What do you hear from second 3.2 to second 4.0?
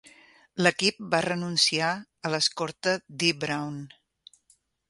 Dee Brown.